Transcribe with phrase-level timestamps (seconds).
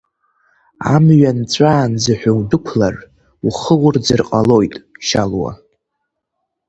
[0.93, 2.95] Амҩа нҵәаанӡа ҳәа удәықәлар,
[3.45, 4.73] ухы урӡыр ҟалоит
[5.07, 5.51] Шьалуа.